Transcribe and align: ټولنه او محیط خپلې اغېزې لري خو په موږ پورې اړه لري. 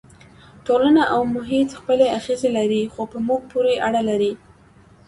ټولنه 0.65 1.03
او 1.13 1.21
محیط 1.35 1.69
خپلې 1.79 2.05
اغېزې 2.17 2.49
لري 2.57 2.81
خو 2.93 3.01
په 3.11 3.17
موږ 3.27 3.41
پورې 3.51 3.73
اړه 3.87 4.01
لري. 4.09 4.33